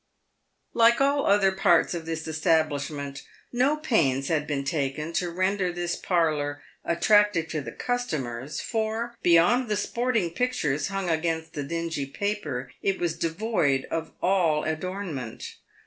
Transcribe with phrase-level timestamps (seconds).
[0.73, 3.21] Like all other parts of this establishment,
[3.53, 9.67] no pains had been taken to render this parlour attractive to the customers, for, beyond
[9.69, 15.13] the sport ing pictures hung against the dingy paper, it was devoid of all adorn
[15.13, 15.57] ment.